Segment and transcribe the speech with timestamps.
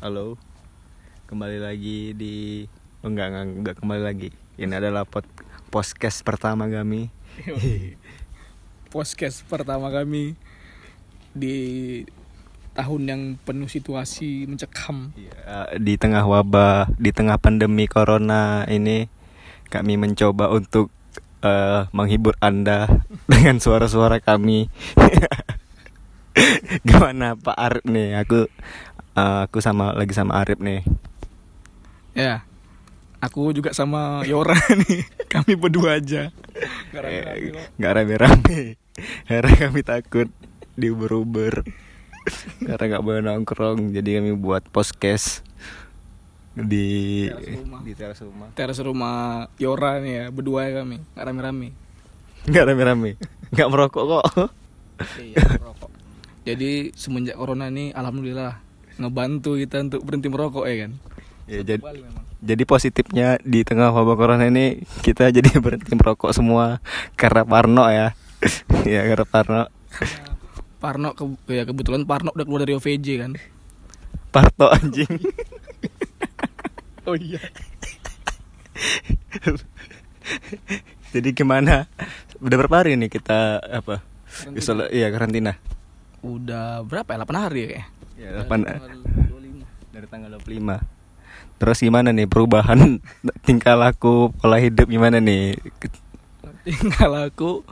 [0.00, 0.40] Halo.
[1.28, 2.64] Kembali lagi di
[3.04, 4.28] oh, enggak, enggak enggak kembali lagi.
[4.56, 5.28] Ini adalah pod
[5.68, 7.12] podcast pertama kami.
[8.96, 10.40] podcast pertama kami
[11.36, 11.56] di
[12.72, 15.12] tahun yang penuh situasi mencekam.
[15.20, 19.04] Ya, di tengah wabah, di tengah pandemi corona ini
[19.68, 20.88] kami mencoba untuk
[21.44, 22.88] eh, menghibur Anda
[23.28, 24.72] dengan suara-suara kami.
[26.88, 28.16] Gimana Pak Arif nih?
[28.22, 28.46] Aku
[29.12, 30.82] eh, aku sama lagi sama Arif nih.
[32.12, 32.42] Ya.
[33.20, 35.04] Aku juga sama Yora nih.
[35.26, 36.32] Kami berdua aja.
[36.90, 38.60] Rame-rame Eh, rame-rame
[39.24, 40.28] karena kami takut
[40.74, 41.64] diuber-uber
[42.60, 45.40] karena nggak boleh nongkrong jadi kami buat podcast
[46.52, 47.80] di Teras rumah.
[47.80, 49.16] di teras rumah Teras rumah
[49.56, 51.00] Yora nih ya, berdua ya kami.
[51.14, 51.68] Nggak rame-rame.
[52.42, 53.10] nggak rame-rame
[53.50, 54.24] nggak merokok kok
[55.16, 55.90] Iya, merokok.
[56.42, 58.60] Jadi semenjak corona ini alhamdulillah
[59.00, 60.92] ngebantu kita untuk berhenti merokok ya kan.
[61.50, 61.82] ya jadi
[62.40, 66.78] jadi positifnya di tengah wabah corona ini kita jadi berhenti merokok semua
[67.16, 68.12] karena Parno ya
[68.88, 69.62] ya karena Parno
[70.80, 73.32] Parno ke, ya kebetulan Parno udah keluar dari OVJ kan.
[74.30, 75.10] Parto anjing
[77.08, 77.42] Oh iya.
[81.10, 81.90] jadi gimana
[82.38, 84.86] udah berapa hari nih kita apa Karantina.
[84.94, 85.52] iya karantina
[86.20, 87.24] Udah berapa ya?
[87.24, 87.82] 8 hari ya.
[88.20, 88.90] Ya, Dari delapan- tanggal
[89.32, 89.64] 25.
[89.90, 90.76] dari tanggal 25
[91.56, 93.00] Terus gimana nih perubahan
[93.46, 95.56] tingkah laku pola hidup gimana nih?
[96.60, 97.64] tinggal aku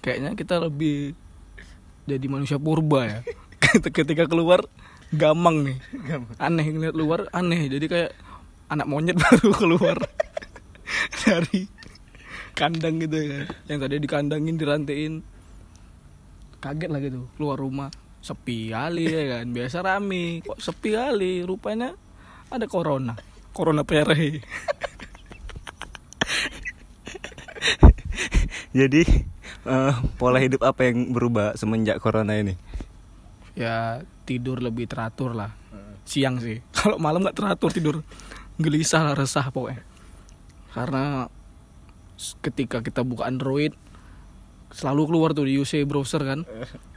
[0.00, 1.12] kayaknya kita lebih
[2.04, 3.18] jadi manusia purba ya.
[3.96, 4.64] Ketika keluar
[5.12, 5.76] gamang nih.
[6.36, 7.68] Aneh ngeliat luar aneh.
[7.68, 8.10] Jadi kayak
[8.68, 9.96] anak monyet baru keluar
[11.22, 11.68] dari
[12.52, 13.40] kandang gitu ya.
[13.68, 15.12] Yang tadi dikandangin dirantain
[16.58, 17.90] kaget lah gitu keluar rumah
[18.22, 20.40] sepi kali ya kan biasa rame.
[20.46, 21.42] Kok sepi kali?
[21.42, 21.92] Rupanya
[22.48, 23.18] ada corona.
[23.50, 24.40] Corona pere.
[28.72, 29.02] Jadi
[29.68, 32.56] eh, pola hidup apa yang berubah semenjak corona ini?
[33.52, 35.52] ya tidur lebih teratur lah.
[36.08, 36.64] Siang sih.
[36.76, 37.96] Kalau malam nggak teratur tidur
[38.56, 39.82] gelisah lah resah pokoknya.
[40.72, 41.28] Karena
[42.40, 43.74] ketika kita buka Android
[44.72, 46.40] selalu keluar tuh di UC browser kan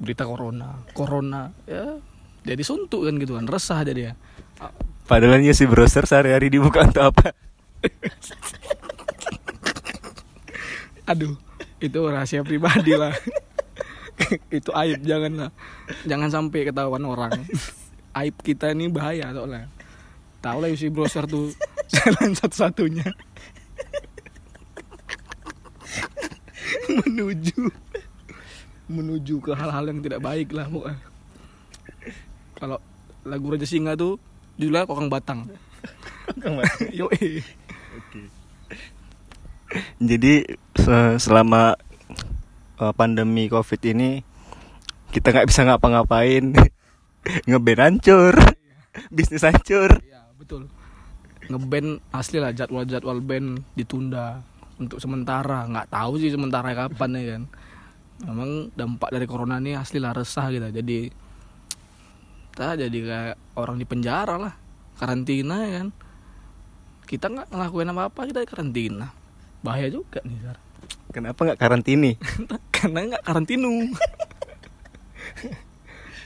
[0.00, 2.00] berita corona corona ya.
[2.40, 4.12] Jadi suntuk kan gitu kan resah jadi ya.
[5.04, 7.36] Padahal si browser sehari-hari dibuka untuk apa?
[11.10, 11.36] aduh
[11.82, 13.12] itu rahasia pribadi lah.
[14.52, 15.50] Itu aib jangan lah
[16.04, 17.40] jangan sampai ketahuan orang.
[18.12, 19.68] Aib kita ini bahaya soalnya.
[20.40, 21.52] Tahu lah UC browser tuh
[21.92, 23.08] jalan satu-satunya.
[27.00, 27.89] Menuju
[28.90, 30.98] menuju ke hal-hal yang tidak baik lah pokoknya
[32.58, 32.78] kalau
[33.22, 34.18] lagu Raja Singa tuh
[34.58, 35.46] judulnya Kokang Batang
[36.98, 37.06] yo
[40.02, 40.42] Jadi
[40.74, 41.78] se- selama
[42.82, 44.18] eh, pandemi covid ini
[45.10, 46.54] kita nggak bisa ngapa-ngapain,
[47.50, 48.34] ngeband hancur,
[49.10, 49.98] bisnis hancur.
[50.02, 50.70] Iya betul.
[51.50, 54.38] Ngeband asli lah jadwal-jadwal band ditunda
[54.78, 55.66] untuk sementara.
[55.66, 57.42] Nggak tahu sih sementara kapan ya kan.
[58.20, 60.68] Memang dampak dari corona ini asli lah resah gitu.
[60.68, 61.08] Jadi
[62.50, 64.52] kita jadi kayak orang di penjara lah,
[65.00, 65.88] karantina ya kan.
[67.08, 69.08] Kita nggak ngelakuin apa-apa kita di karantina.
[69.64, 70.58] Bahaya juga nih Sar.
[71.10, 72.14] Kenapa nggak karantini?
[72.76, 73.88] Karena nggak karantinu.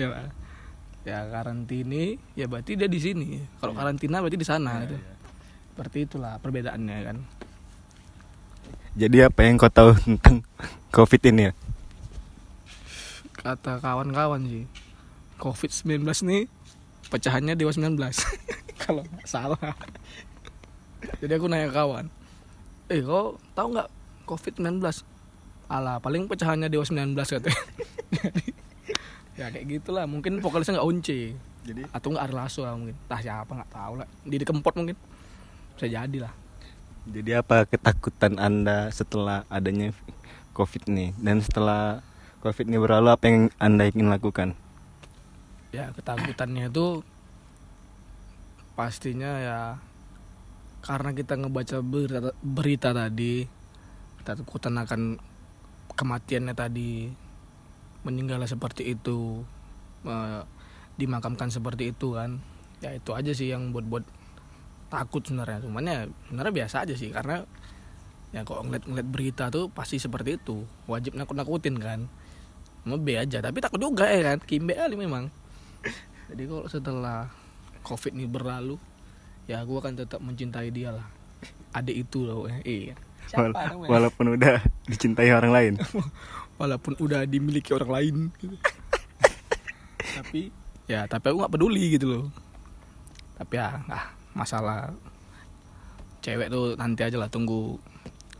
[0.00, 0.28] ya Pak.
[1.00, 4.96] ya karantini ya berarti dia di sini kalau karantina berarti di sana gitu
[5.72, 7.16] seperti itulah perbedaannya kan
[9.00, 10.44] Jadi apa yang kau tahu tentang
[10.90, 11.52] covid ini ya?
[13.40, 14.64] Kata kawan-kawan sih
[15.40, 16.44] covid 19 nih
[17.08, 17.96] pecahannya dewa 19
[18.84, 19.72] kalau nggak salah.
[21.20, 22.12] Jadi aku nanya kawan
[22.90, 23.88] eh kau tahu nggak
[24.26, 24.82] covid 19
[25.70, 27.54] Alah, paling pecahannya dewa 19 katanya.
[28.18, 28.50] Jadi
[29.38, 30.02] ya kayak gitulah.
[30.10, 31.30] Mungkin vokalisnya nggak unci
[31.62, 31.86] Jadi?
[31.94, 32.98] Atau nggak Arlaso lah mungkin.
[33.06, 34.08] Tah siapa nggak tahu lah.
[34.26, 34.98] Di kempot mungkin.
[35.78, 36.34] Bisa jadi lah.
[37.06, 39.94] Jadi apa ketakutan anda setelah adanya
[40.58, 42.02] covid nih dan setelah
[42.40, 44.56] covid ini berlalu apa yang anda ingin lakukan?
[45.70, 47.06] ya ketakutannya itu
[48.74, 49.58] pastinya ya
[50.82, 53.46] karena kita ngebaca berita, berita tadi
[54.18, 55.00] kita takutan akan
[55.94, 57.12] kematiannya tadi
[58.02, 59.44] meninggalnya seperti itu
[60.08, 60.42] eh,
[60.96, 62.40] dimakamkan seperti itu kan.
[62.80, 64.04] Ya itu aja sih yang buat buat
[64.88, 65.60] takut sebenarnya.
[65.64, 67.44] Cuman ya sebenarnya biasa aja sih karena
[68.32, 70.64] ya kok ngeliat-ngeliat berita tuh pasti seperti itu.
[70.88, 72.08] Wajib nakut-nakutin kan
[72.84, 74.38] mau B aja tapi takut juga ya kan?
[74.40, 75.28] Kimbe kali memang.
[76.30, 77.18] Jadi kalau setelah
[77.82, 78.76] covid ini berlalu
[79.50, 81.06] ya aku akan tetap mencintai dia lah.
[81.74, 82.94] Adik itu loh iya.
[83.36, 83.90] Wal- siapa namanya?
[83.90, 84.56] walaupun udah
[84.86, 85.74] dicintai orang lain.
[86.60, 88.16] Walaupun udah dimiliki orang lain.
[88.36, 88.52] Gitu.
[90.20, 90.52] tapi
[90.84, 92.24] ya tapi aku nggak peduli gitu loh.
[93.40, 94.92] Tapi ya ah, masalah
[96.20, 97.80] cewek tuh nanti aja lah tunggu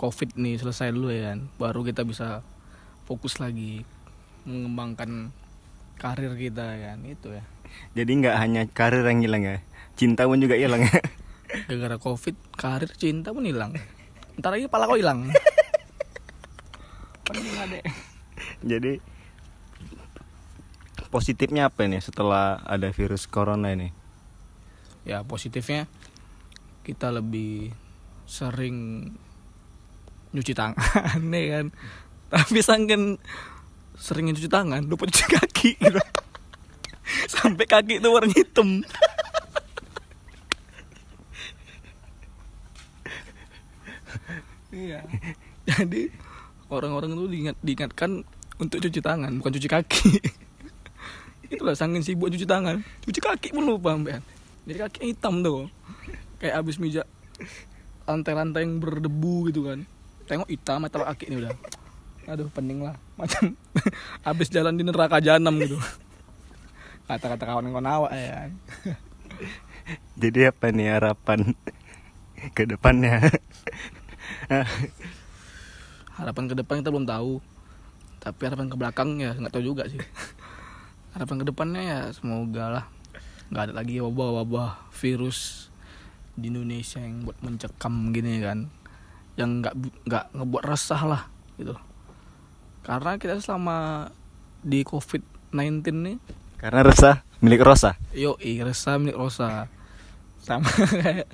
[0.00, 1.44] covid nih selesai dulu ya kan.
[1.60, 2.40] Baru kita bisa
[3.04, 3.84] fokus lagi
[4.46, 5.34] mengembangkan
[5.98, 7.44] karir kita ya kan itu ya.
[7.98, 9.58] Jadi nggak hanya karir yang hilang ya
[9.96, 11.00] cinta pun juga hilang ya.
[11.66, 13.74] Gara-gara covid karir cinta pun hilang.
[14.36, 15.32] Ntar lagi pala kau hilang.
[18.62, 19.00] Jadi
[21.08, 23.90] positifnya apa nih setelah ada virus corona ini?
[25.08, 25.88] Ya positifnya
[26.84, 27.72] kita lebih
[28.28, 29.10] sering
[30.36, 31.66] nyuci tangan nih kan.
[32.26, 33.16] Tapi sangken
[33.96, 36.00] sering nyuci tangan lupa cuci kaki gitu.
[37.26, 38.84] sampai kaki itu warna hitam.
[44.76, 45.00] Iya.
[45.64, 46.12] Jadi
[46.68, 48.10] orang-orang itu diingat, diingatkan
[48.60, 50.20] untuk cuci tangan bukan cuci kaki.
[51.48, 52.84] Itulah sangkin sibuk cuci tangan.
[53.08, 54.20] Cuci kaki pun lupa sampean
[54.66, 55.70] jadi kaki hitam tuh.
[56.42, 57.06] Kayak abis mijak
[58.04, 59.86] lantai-lantai yang berdebu gitu kan.
[60.26, 61.54] Tengok hitam atau kaki ini udah
[62.26, 62.98] aduh pening lah.
[63.14, 63.54] Macam
[64.30, 65.78] abis jalan di neraka jahanam gitu.
[67.06, 68.50] Kata-kata kawan kawan awak ya.
[70.20, 71.54] Jadi apa nih harapan
[72.50, 73.22] ke depannya?
[76.18, 77.38] Harapan ke depan kita belum tahu.
[78.18, 80.02] Tapi harapan ke belakang ya nggak tahu juga sih.
[81.14, 82.84] Harapan ke depannya ya semoga lah.
[83.54, 85.70] Nggak ada lagi wabah-wabah virus
[86.34, 88.66] di Indonesia yang buat mencekam gini kan.
[89.38, 89.74] Yang nggak
[90.10, 91.22] nggak ngebuat resah lah
[91.54, 91.85] gitu
[92.86, 94.14] karena kita selama
[94.62, 96.16] di covid 19 nih
[96.56, 98.00] karena resah milik Rosa.
[98.16, 99.68] yo resah milik Rosa.
[100.40, 100.70] Sama
[101.02, 101.28] kayak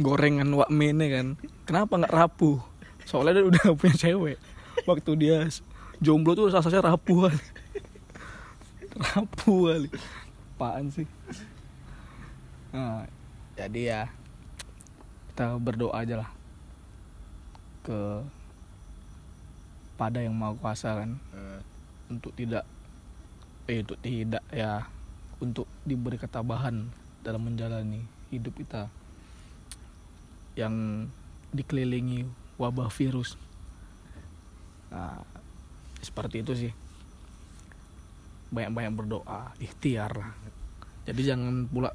[0.00, 1.26] gorengan wak mene kan.
[1.68, 2.58] Kenapa nggak rapuh?
[3.06, 4.38] Soalnya dia udah punya cewek.
[4.88, 5.46] Waktu dia
[6.02, 7.44] jomblo tuh rasanya rapuh kali.
[9.14, 9.90] Rapuh kali.
[10.58, 11.06] Apaan sih?
[12.74, 13.06] Nah,
[13.54, 14.02] jadi ya
[15.30, 16.30] kita berdoa aja lah
[17.86, 18.26] ke
[19.98, 21.18] pada yang mau kuasa kan.
[22.06, 22.62] Untuk tidak
[23.68, 24.88] eh untuk tidak ya
[25.44, 26.88] untuk diberi ketabahan
[27.20, 28.00] dalam menjalani
[28.32, 28.88] hidup kita
[30.56, 31.04] yang
[31.52, 32.24] dikelilingi
[32.56, 33.36] wabah virus.
[34.88, 35.20] Nah
[36.00, 36.72] seperti itu sih.
[38.48, 40.32] Banyak-banyak berdoa ikhtiar lah.
[41.04, 41.92] Jadi jangan pula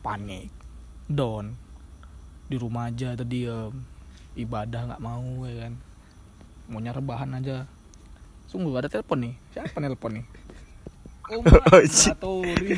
[0.00, 0.48] panik
[1.04, 1.52] down.
[2.48, 3.72] Di rumah aja atau diem
[4.40, 5.74] ibadah nggak mau ya kan
[6.70, 7.68] maunya rebahan aja.
[8.48, 9.34] Sungguh ada telepon nih.
[9.52, 10.24] Siapa nelpon nih?
[11.32, 12.76] Oh, Oh, Hattori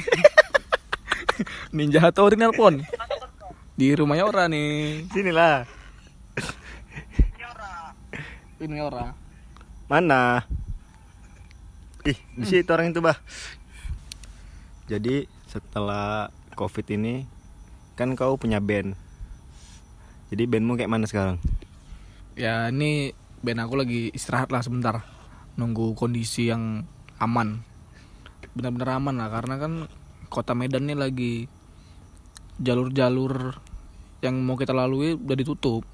[1.74, 2.86] Ninja Hattori nelpon.
[3.76, 5.04] Di rumahnya orang nih.
[5.10, 5.66] Sinilah
[8.56, 9.12] ini orang
[9.86, 10.42] mana?
[12.08, 13.18] Ih di situ orang itu bah.
[14.88, 17.26] Jadi setelah covid ini
[17.98, 18.96] kan kau punya band.
[20.32, 21.36] Jadi bandmu kayak mana sekarang?
[22.34, 23.12] Ya ini
[23.46, 25.06] band aku lagi istirahat lah sebentar.
[25.54, 26.82] Nunggu kondisi yang
[27.22, 27.62] aman.
[28.58, 29.72] Benar-benar aman lah karena kan
[30.26, 31.34] kota Medan ini lagi
[32.58, 33.62] jalur-jalur
[34.26, 35.86] yang mau kita lalui udah ditutup.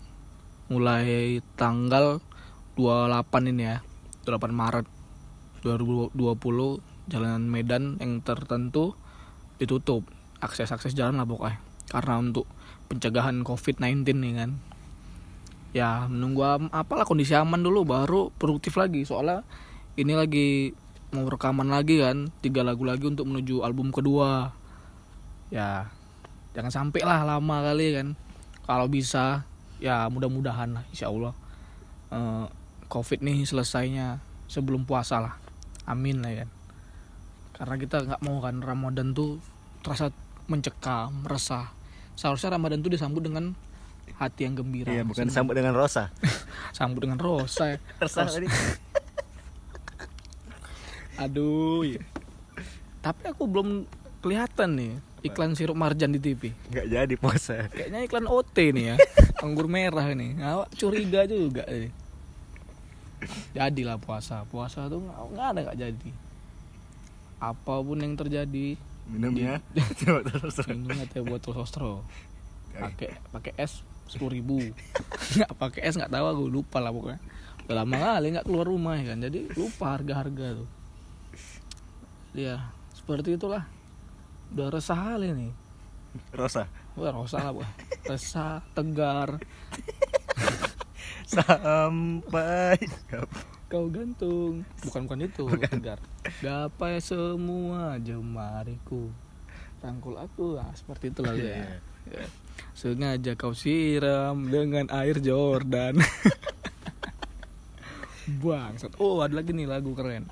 [0.73, 2.25] Mulai tanggal
[2.81, 3.85] 28 ini ya
[4.25, 4.87] 28 Maret
[5.61, 6.17] 2020
[7.13, 8.97] jalanan Medan yang tertentu
[9.61, 10.09] ditutup.
[10.41, 11.61] Akses-akses jalan lah pokoknya.
[11.93, 12.49] Karena untuk
[12.89, 14.72] pencegahan COVID-19 nih kan
[15.73, 19.09] ya menunggu apalah kondisi aman dulu baru produktif lagi.
[19.09, 19.45] Soalnya
[19.97, 20.49] ini lagi
[21.13, 24.53] mau rekaman lagi kan tiga lagu lagi untuk menuju album kedua.
[25.53, 25.93] Ya
[26.53, 28.09] jangan sampai lah lama kali kan.
[28.63, 29.45] Kalau bisa
[29.83, 31.35] ya mudah-mudahan lah insya Allah
[32.15, 32.47] eh,
[32.87, 35.35] covid nih selesainya sebelum puasa lah.
[35.89, 36.51] Amin lah kan.
[37.57, 39.41] Karena kita nggak mau kan Ramadan tuh
[39.81, 40.13] terasa
[40.47, 41.73] mencekam resah.
[42.13, 43.57] Seharusnya Ramadan tuh disambut dengan
[44.23, 45.35] hati yang gembira iya bukan Senang.
[45.35, 46.15] sambut dengan Rosa.
[46.79, 47.79] Sambut dengan rosa ya.
[47.99, 48.23] Rosa.
[48.31, 48.47] tadi.
[51.23, 52.01] aduh ya.
[53.03, 53.69] tapi aku belum
[54.23, 58.97] kelihatan nih iklan sirup marjan di TV nggak jadi puasa kayaknya iklan OT nih ya.
[59.45, 61.91] Anggur merah nih awak curiga juga nih
[63.55, 64.43] jadilah puasa.
[64.51, 66.11] Puasa tuh nggak nggak ada nggak jadi.
[67.39, 68.75] Apa pun yang terjadi.
[69.07, 69.63] Minumnya
[70.03, 72.07] coba terus minumnya teh botol sostro
[72.73, 74.59] pakai pakai es sepuluh ribu
[75.37, 77.21] nggak pakai es nggak tahu aku lupa lah pokoknya
[77.63, 80.69] udah lama kali nggak keluar rumah ya kan jadi lupa harga harga tuh
[82.33, 82.57] ya
[82.93, 83.65] seperti itulah
[84.53, 85.53] udah resah kali nih
[86.33, 86.69] Rosa.
[86.93, 87.71] Wah, rosa lah, Wah.
[88.05, 89.41] Resah, tegar,
[91.33, 92.77] Sampai
[93.73, 94.69] kau gantung.
[94.85, 95.99] Bukan bukan itu, tegar.
[96.45, 99.09] Gapai semua jemariku.
[99.83, 100.57] Rangkul aku.
[100.57, 101.67] Nah, seperti itu lah ya.
[102.73, 105.99] Sengaja kau siram dengan air Jordan.
[108.43, 108.95] Bangsat.
[109.03, 110.31] Oh, ada lagi nih lagu keren.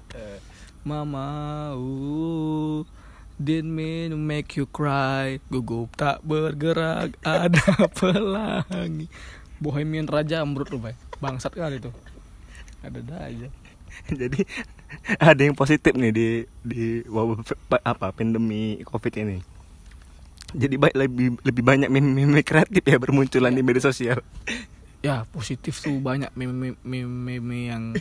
[0.86, 2.80] Mama, uh,
[3.36, 5.42] didn't mean to make you cry.
[5.50, 9.10] Gugup tak bergerak, ada pelangi.
[9.60, 10.96] Bohemian Raja Amrut tuh, Bay.
[11.20, 11.92] Bangsat kali itu.
[12.80, 13.48] Ada dah aja.
[14.20, 14.40] Jadi
[15.30, 16.28] ada yang positif nih di
[16.62, 17.42] di wabah
[17.84, 19.38] apa pandemi covid ini.
[20.50, 24.20] Jadi baik lebih lebih banyak meme-meme kreatif ya bermunculan di media sosial.
[25.00, 27.96] Ya, positif tuh banyak meme-meme yang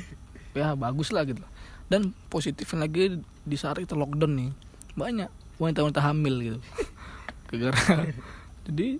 [0.51, 1.39] ya bagus lah gitu.
[1.87, 4.51] Dan positifnya lagi di saat kita lockdown nih.
[4.99, 5.31] Banyak
[5.63, 6.59] wanita-wanita hamil gitu.
[7.55, 8.03] Gara-gara
[8.67, 8.99] jadi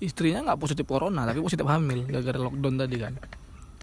[0.00, 3.12] istrinya nggak positif corona tapi positif hamil gara-gara lockdown tadi kan.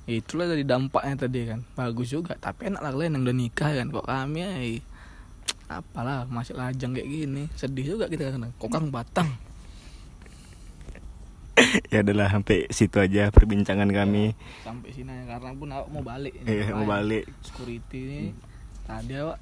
[0.10, 1.60] Itulah dari dampaknya tadi kan.
[1.78, 3.88] Bagus juga, tapi enak lah kalian yang udah nikah kan.
[3.94, 4.52] Kok kami ya
[5.72, 7.44] apalah masih lajang kayak gini.
[7.56, 8.52] Sedih juga kita kan.
[8.58, 9.30] Kokang batang.
[11.94, 14.34] ya adalah sampai situ aja perbincangan kami.
[14.66, 16.34] Sampai sini aja karena pun awak mau balik.
[16.44, 17.30] Eh, mau balik.
[17.46, 18.20] security ini
[18.92, 19.40] tadi awak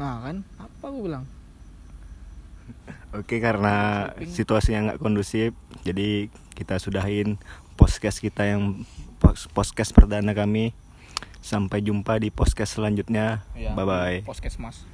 [0.00, 1.24] nah kan apa aku bilang
[3.12, 5.52] Oke karena situasinya nggak kondusif,
[5.84, 7.36] jadi kita sudahin
[7.76, 8.88] podcast kita yang
[9.54, 10.74] podcast perdana kami.
[11.42, 13.42] Sampai jumpa di podcast selanjutnya.
[13.54, 14.18] Ya, Bye bye.
[14.26, 14.91] Poskesmas